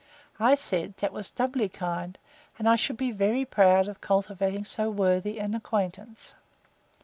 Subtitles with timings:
[0.39, 2.17] I said, That was doubly kind;
[2.57, 6.33] and I should be very proud of cultivating so worthy an acquaintance.